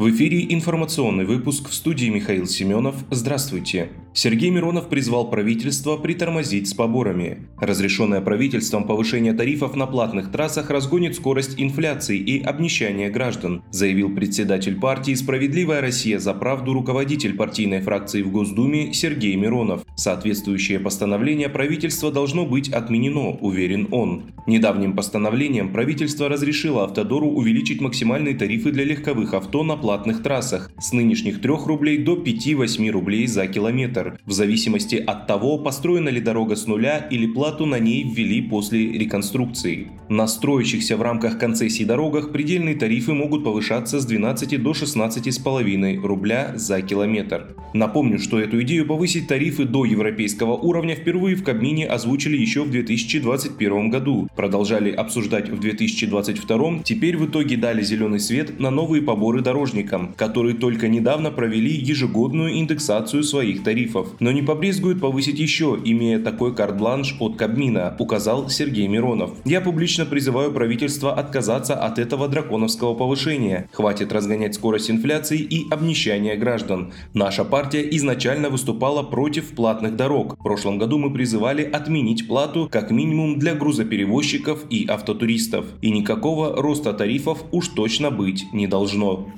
В 0.00 0.08
эфире 0.08 0.46
информационный 0.48 1.26
выпуск 1.26 1.68
в 1.68 1.74
студии 1.74 2.06
Михаил 2.06 2.46
Семенов. 2.46 2.94
Здравствуйте. 3.10 3.90
Сергей 4.14 4.48
Миронов 4.48 4.88
призвал 4.88 5.28
правительство 5.28 5.98
притормозить 5.98 6.68
с 6.68 6.72
поборами. 6.72 7.46
Разрешенное 7.60 8.22
правительством 8.22 8.84
повышение 8.84 9.34
тарифов 9.34 9.76
на 9.76 9.86
платных 9.86 10.32
трассах 10.32 10.70
разгонит 10.70 11.16
скорость 11.16 11.60
инфляции 11.60 12.16
и 12.16 12.42
обнищания 12.42 13.10
граждан, 13.10 13.62
заявил 13.70 14.14
председатель 14.14 14.80
партии 14.80 15.12
«Справедливая 15.12 15.82
Россия 15.82 16.18
за 16.18 16.32
правду» 16.32 16.72
руководитель 16.72 17.36
партийной 17.36 17.82
фракции 17.82 18.22
в 18.22 18.32
Госдуме 18.32 18.94
Сергей 18.94 19.36
Миронов. 19.36 19.82
Соответствующее 19.96 20.80
постановление 20.80 21.50
правительства 21.50 22.10
должно 22.10 22.46
быть 22.46 22.70
отменено, 22.70 23.32
уверен 23.32 23.86
он. 23.90 24.32
Недавним 24.46 24.96
постановлением 24.96 25.72
правительство 25.72 26.30
разрешило 26.30 26.84
Автодору 26.84 27.28
увеличить 27.28 27.82
максимальные 27.82 28.34
тарифы 28.34 28.72
для 28.72 28.84
легковых 28.84 29.34
авто 29.34 29.62
на 29.62 29.76
платных 29.76 29.89
трассах 30.22 30.70
с 30.80 30.92
нынешних 30.92 31.40
3 31.40 31.52
рублей 31.66 31.98
до 31.98 32.16
5-8 32.16 32.90
рублей 32.90 33.26
за 33.26 33.46
километр 33.46 34.18
в 34.24 34.32
зависимости 34.32 34.96
от 34.96 35.26
того, 35.26 35.58
построена 35.58 36.08
ли 36.08 36.20
дорога 36.20 36.56
с 36.56 36.66
нуля 36.66 36.98
или 37.10 37.26
плату 37.26 37.66
на 37.66 37.78
ней 37.78 38.04
ввели 38.04 38.42
после 38.42 38.92
реконструкции. 38.92 39.88
На 40.08 40.26
строящихся 40.26 40.96
в 40.96 41.02
рамках 41.02 41.38
концессий 41.38 41.84
дорогах 41.84 42.32
предельные 42.32 42.74
тарифы 42.74 43.12
могут 43.12 43.44
повышаться 43.44 44.00
с 44.00 44.06
12 44.06 44.62
до 44.62 44.72
16,5 44.72 46.00
рубля 46.00 46.52
за 46.56 46.82
километр. 46.82 47.54
Напомню, 47.72 48.18
что 48.18 48.40
эту 48.40 48.60
идею 48.62 48.86
повысить 48.86 49.28
тарифы 49.28 49.64
до 49.64 49.84
европейского 49.84 50.54
уровня 50.54 50.96
впервые 50.96 51.36
в 51.36 51.44
Кабмине 51.44 51.86
озвучили 51.86 52.36
еще 52.36 52.64
в 52.64 52.70
2021 52.70 53.90
году, 53.90 54.28
продолжали 54.34 54.90
обсуждать 54.90 55.48
в 55.48 55.60
2022, 55.60 56.82
теперь 56.84 57.16
в 57.16 57.26
итоге 57.26 57.56
дали 57.56 57.82
зеленый 57.82 58.20
свет 58.20 58.58
на 58.58 58.70
новые 58.70 59.02
поборы 59.02 59.42
дорожникам, 59.80 60.14
которые 60.16 60.54
только 60.54 60.88
недавно 60.88 61.30
провели 61.30 61.70
ежегодную 61.70 62.58
индексацию 62.58 63.22
своих 63.22 63.62
тарифов, 63.62 64.08
но 64.20 64.32
не 64.32 64.42
побрезгуют 64.42 65.00
повысить 65.00 65.38
еще, 65.38 65.78
имея 65.84 66.18
такой 66.18 66.54
карт-бланш 66.54 67.16
от 67.20 67.36
Кабмина, 67.36 67.96
указал 67.98 68.48
Сергей 68.48 68.88
Миронов. 68.88 69.30
Я 69.44 69.60
публично 69.60 70.06
призываю 70.06 70.52
правительство 70.52 71.12
отказаться 71.12 71.74
от 71.74 71.98
этого 71.98 72.28
драконовского 72.28 72.94
повышения. 72.94 73.68
Хватит 73.72 74.12
разгонять 74.12 74.54
скорость 74.54 74.90
инфляции 74.90 75.38
и 75.38 75.66
обнищания 75.70 76.36
граждан. 76.36 76.92
Наша 77.14 77.44
партия 77.44 77.88
изначально 77.96 78.50
выступала 78.50 79.02
против 79.02 79.50
платных 79.54 79.96
дорог. 79.96 80.36
В 80.38 80.42
прошлом 80.42 80.78
году 80.78 80.98
мы 80.98 81.12
призывали 81.12 81.62
отменить 81.62 82.28
плату 82.28 82.68
как 82.70 82.90
минимум 82.90 83.38
для 83.38 83.54
грузоперевозчиков 83.54 84.64
и 84.70 84.86
автотуристов. 84.88 85.66
И 85.82 85.90
никакого 85.90 86.56
роста 86.56 86.92
тарифов 86.92 87.44
уж 87.52 87.68
точно 87.68 88.10
быть 88.10 88.44
не 88.52 88.66
должно. 88.66 89.30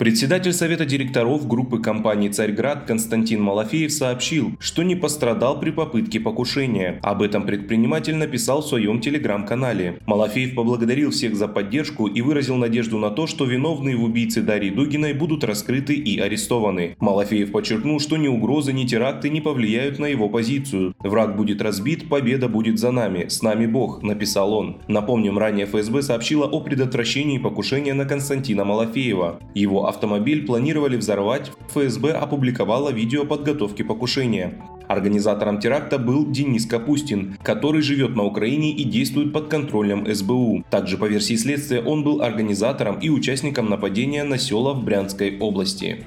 Председатель 0.00 0.54
Совета 0.54 0.86
директоров 0.86 1.46
группы 1.46 1.78
компании 1.78 2.30
«Царьград» 2.30 2.84
Константин 2.86 3.42
Малафеев 3.42 3.92
сообщил, 3.92 4.52
что 4.58 4.82
не 4.82 4.96
пострадал 4.96 5.60
при 5.60 5.72
попытке 5.72 6.18
покушения. 6.18 6.98
Об 7.02 7.20
этом 7.20 7.44
предприниматель 7.44 8.16
написал 8.16 8.62
в 8.62 8.66
своем 8.66 9.02
телеграм-канале. 9.02 9.98
Малафеев 10.06 10.54
поблагодарил 10.54 11.10
всех 11.10 11.36
за 11.36 11.48
поддержку 11.48 12.06
и 12.06 12.22
выразил 12.22 12.56
надежду 12.56 12.96
на 12.96 13.10
то, 13.10 13.26
что 13.26 13.44
виновные 13.44 13.94
в 13.94 14.02
убийце 14.02 14.40
Дарьи 14.40 14.70
Дугиной 14.70 15.12
будут 15.12 15.44
раскрыты 15.44 15.92
и 15.92 16.18
арестованы. 16.18 16.96
Малафеев 16.98 17.52
подчеркнул, 17.52 18.00
что 18.00 18.16
ни 18.16 18.26
угрозы, 18.26 18.72
ни 18.72 18.86
теракты 18.86 19.28
не 19.28 19.42
повлияют 19.42 19.98
на 19.98 20.06
его 20.06 20.30
позицию. 20.30 20.94
«Враг 21.00 21.36
будет 21.36 21.60
разбит, 21.60 22.08
победа 22.08 22.48
будет 22.48 22.78
за 22.78 22.90
нами, 22.90 23.28
с 23.28 23.42
нами 23.42 23.66
Бог»,– 23.66 24.02
написал 24.02 24.54
он. 24.54 24.78
Напомним, 24.88 25.36
ранее 25.36 25.66
ФСБ 25.66 26.00
сообщила 26.00 26.46
о 26.46 26.62
предотвращении 26.62 27.36
покушения 27.36 27.92
на 27.92 28.06
Константина 28.06 28.64
Малафеева. 28.64 29.40
Его 29.54 29.89
автомобиль 29.90 30.46
планировали 30.46 30.96
взорвать, 30.96 31.52
ФСБ 31.68 32.12
опубликовала 32.12 32.90
видео 32.90 33.26
подготовки 33.26 33.82
покушения. 33.82 34.54
Организатором 34.88 35.60
теракта 35.60 35.98
был 35.98 36.28
Денис 36.28 36.66
Капустин, 36.66 37.36
который 37.44 37.80
живет 37.80 38.16
на 38.16 38.24
Украине 38.24 38.72
и 38.72 38.82
действует 38.82 39.32
под 39.32 39.46
контролем 39.46 40.04
СБУ. 40.12 40.64
Также 40.68 40.98
по 40.98 41.04
версии 41.04 41.36
следствия 41.36 41.80
он 41.80 42.02
был 42.02 42.22
организатором 42.22 42.98
и 42.98 43.08
участником 43.08 43.70
нападения 43.70 44.24
на 44.24 44.36
села 44.36 44.72
в 44.72 44.82
Брянской 44.82 45.38
области. 45.38 46.04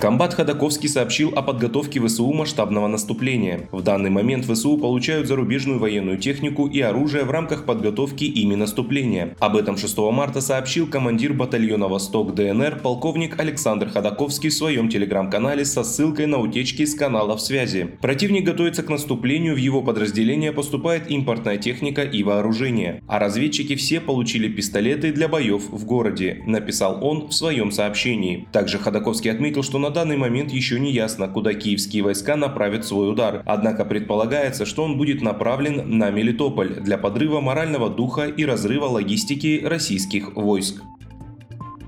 Комбат 0.00 0.32
Ходаковский 0.32 0.88
сообщил 0.88 1.32
о 1.34 1.42
подготовке 1.42 2.00
ВСУ 2.00 2.32
масштабного 2.32 2.86
наступления. 2.86 3.68
В 3.72 3.82
данный 3.82 4.10
момент 4.10 4.44
ВСУ 4.44 4.78
получают 4.78 5.26
зарубежную 5.26 5.80
военную 5.80 6.18
технику 6.18 6.68
и 6.68 6.80
оружие 6.80 7.24
в 7.24 7.32
рамках 7.32 7.64
подготовки 7.64 8.22
ими 8.22 8.54
наступления. 8.54 9.34
Об 9.40 9.56
этом 9.56 9.76
6 9.76 9.98
марта 10.12 10.40
сообщил 10.40 10.86
командир 10.86 11.32
батальона 11.32 11.88
«Восток» 11.88 12.32
ДНР 12.32 12.78
полковник 12.80 13.40
Александр 13.40 13.88
Ходаковский 13.88 14.50
в 14.50 14.54
своем 14.54 14.88
телеграм-канале 14.88 15.64
со 15.64 15.82
ссылкой 15.82 16.26
на 16.26 16.38
утечки 16.38 16.82
из 16.82 16.94
каналов 16.94 17.40
связи. 17.40 17.90
Противник 18.00 18.44
готовится 18.44 18.84
к 18.84 18.90
наступлению, 18.90 19.54
в 19.54 19.58
его 19.58 19.82
подразделение 19.82 20.52
поступает 20.52 21.10
импортная 21.10 21.56
техника 21.56 22.02
и 22.02 22.22
вооружение. 22.22 23.02
А 23.08 23.18
разведчики 23.18 23.74
все 23.74 24.00
получили 24.00 24.46
пистолеты 24.46 25.12
для 25.12 25.26
боев 25.26 25.64
в 25.72 25.84
городе, 25.84 26.40
написал 26.46 27.04
он 27.04 27.26
в 27.26 27.32
своем 27.32 27.72
сообщении. 27.72 28.46
Также 28.52 28.78
Ходаковский 28.78 29.32
отметил, 29.32 29.64
что 29.64 29.78
на 29.78 29.87
на 29.88 29.94
данный 29.94 30.18
момент 30.18 30.52
еще 30.52 30.78
не 30.78 30.92
ясно, 30.92 31.28
куда 31.28 31.54
киевские 31.54 32.02
войска 32.02 32.36
направят 32.36 32.84
свой 32.84 33.10
удар. 33.10 33.42
Однако 33.46 33.86
предполагается, 33.86 34.66
что 34.66 34.84
он 34.84 34.98
будет 34.98 35.22
направлен 35.22 35.96
на 35.98 36.10
Мелитополь 36.10 36.74
для 36.74 36.98
подрыва 36.98 37.40
морального 37.40 37.88
духа 37.88 38.26
и 38.26 38.44
разрыва 38.44 38.84
логистики 38.84 39.62
российских 39.64 40.36
войск. 40.36 40.82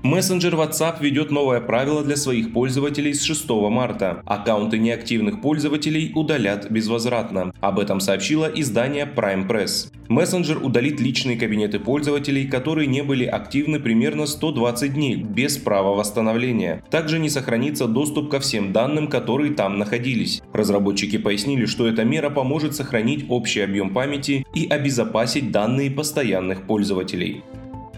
Мессенджер 0.03 0.55
WhatsApp 0.55 0.95
ведет 0.99 1.29
новое 1.29 1.61
правило 1.61 2.03
для 2.03 2.15
своих 2.15 2.53
пользователей 2.53 3.13
с 3.13 3.21
6 3.21 3.47
марта. 3.69 4.23
Аккаунты 4.25 4.79
неактивных 4.79 5.41
пользователей 5.41 6.11
удалят 6.15 6.71
безвозвратно. 6.71 7.53
Об 7.61 7.77
этом 7.77 7.99
сообщило 7.99 8.47
издание 8.47 9.05
Prime 9.05 9.47
Press. 9.47 9.91
Мессенджер 10.07 10.57
удалит 10.57 10.99
личные 10.99 11.37
кабинеты 11.37 11.79
пользователей, 11.79 12.47
которые 12.47 12.87
не 12.87 13.03
были 13.03 13.25
активны 13.25 13.79
примерно 13.79 14.25
120 14.25 14.93
дней 14.95 15.15
без 15.17 15.57
права 15.57 15.95
восстановления. 15.95 16.83
Также 16.89 17.19
не 17.19 17.29
сохранится 17.29 17.87
доступ 17.87 18.31
ко 18.31 18.39
всем 18.39 18.73
данным, 18.73 19.07
которые 19.07 19.53
там 19.53 19.77
находились. 19.77 20.41
Разработчики 20.51 21.19
пояснили, 21.19 21.67
что 21.67 21.87
эта 21.87 22.03
мера 22.05 22.31
поможет 22.31 22.75
сохранить 22.75 23.25
общий 23.29 23.61
объем 23.61 23.93
памяти 23.93 24.47
и 24.55 24.67
обезопасить 24.67 25.51
данные 25.51 25.91
постоянных 25.91 26.65
пользователей. 26.65 27.43